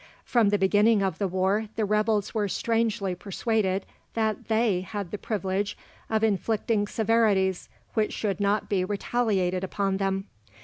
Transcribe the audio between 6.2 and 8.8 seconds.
inflicting severities which should not